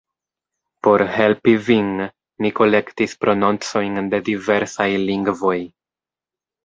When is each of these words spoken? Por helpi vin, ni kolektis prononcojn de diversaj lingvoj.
Por 0.85 1.03
helpi 1.17 1.53
vin, 1.67 1.91
ni 2.45 2.51
kolektis 2.61 3.13
prononcojn 3.25 4.01
de 4.15 4.21
diversaj 4.31 4.89
lingvoj. 5.11 5.59